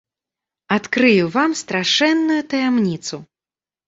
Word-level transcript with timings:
Адкрыю 0.75 1.27
вам 1.35 1.51
страшэнную 1.59 2.39
таямніцу. 2.55 3.21